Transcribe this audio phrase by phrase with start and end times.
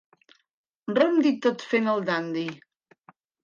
[0.99, 2.51] Rondi tot fent el dandi.